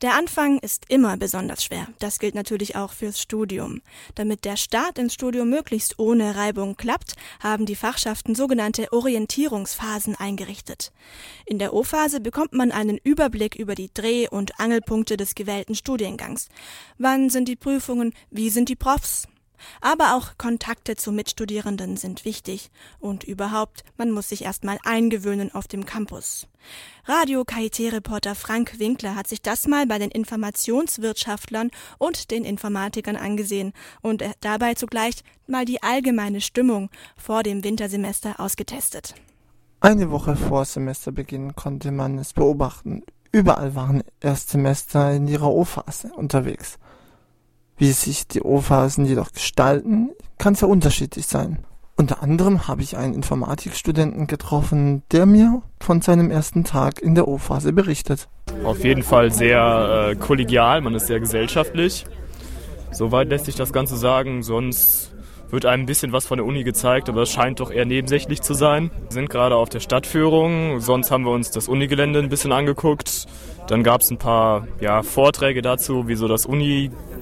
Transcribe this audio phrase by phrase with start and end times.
[0.00, 1.88] Der Anfang ist immer besonders schwer.
[1.98, 3.82] Das gilt natürlich auch fürs Studium.
[4.14, 10.92] Damit der Start ins Studium möglichst ohne Reibung klappt, haben die Fachschaften sogenannte Orientierungsphasen eingerichtet.
[11.46, 16.48] In der O-Phase bekommt man einen Überblick über die Dreh- und Angelpunkte des gewählten Studiengangs.
[16.98, 18.14] Wann sind die Prüfungen?
[18.30, 19.26] Wie sind die Profs?
[19.80, 22.70] Aber auch Kontakte zu Mitstudierenden sind wichtig.
[22.98, 26.46] Und überhaupt, man muss sich erstmal eingewöhnen auf dem Campus.
[27.04, 33.72] Radio KIT-Reporter Frank Winkler hat sich das mal bei den Informationswirtschaftlern und den Informatikern angesehen
[34.02, 39.14] und dabei zugleich mal die allgemeine Stimmung vor dem Wintersemester ausgetestet.
[39.80, 43.04] Eine Woche vor Semesterbeginn konnte man es beobachten.
[43.30, 46.78] Überall waren Erstsemester in ihrer O-Phase unterwegs.
[47.78, 51.64] Wie sich die O-Phasen jedoch gestalten, kann sehr unterschiedlich sein.
[51.96, 57.26] Unter anderem habe ich einen Informatikstudenten getroffen, der mir von seinem ersten Tag in der
[57.26, 58.28] O-Phase berichtet.
[58.64, 62.04] Auf jeden Fall sehr äh, kollegial, man ist sehr gesellschaftlich.
[62.90, 65.12] Soweit lässt sich das Ganze sagen, sonst
[65.50, 68.42] wird einem ein bisschen was von der Uni gezeigt, aber es scheint doch eher nebensächlich
[68.42, 68.90] zu sein.
[69.04, 73.26] Wir sind gerade auf der Stadtführung, sonst haben wir uns das Unigelände ein bisschen angeguckt.
[73.66, 76.46] Dann gab es ein paar ja, Vorträge dazu, wie so das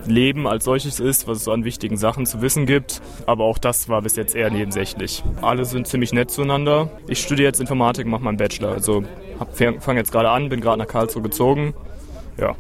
[0.07, 3.03] Uni-Leben als solches ist, was es an wichtigen Sachen zu wissen gibt.
[3.27, 5.23] Aber auch das war bis jetzt eher nebensächlich.
[5.43, 6.91] Alle sind ziemlich nett zueinander.
[7.09, 8.73] Ich studiere jetzt Informatik, mache meinen Bachelor.
[8.73, 9.05] Also
[9.53, 11.75] fange jetzt gerade an, bin gerade nach Karlsruhe gezogen.
[12.39, 12.55] Ja.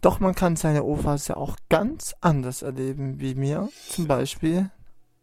[0.00, 3.68] Doch man kann seine O-Phase auch ganz anders erleben wie mir.
[3.88, 4.70] Zum Beispiel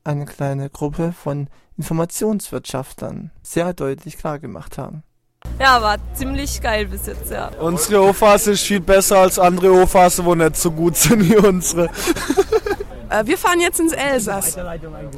[0.03, 5.03] eine kleine Gruppe von Informationswirtschaftlern sehr deutlich klargemacht haben.
[5.59, 7.49] Ja, war ziemlich geil bis jetzt, ja.
[7.59, 11.89] Unsere O-Phase ist viel besser als andere O-Phase, wo nicht so gut sind wie unsere.
[13.09, 14.57] Äh, wir fahren jetzt ins Elsass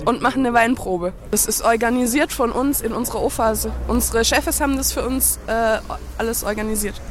[0.06, 1.12] und machen eine Weinprobe.
[1.32, 3.72] Das ist organisiert von uns in unserer O-Phase.
[3.88, 5.80] Unsere Chefs haben das für uns äh,
[6.20, 7.02] alles organisiert.